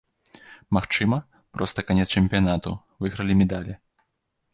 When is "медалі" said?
3.43-3.77